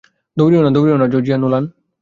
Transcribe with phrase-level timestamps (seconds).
[0.37, 1.65] দৌড়িও না, দৌড়িও না, জর্জিয়া নৌলান।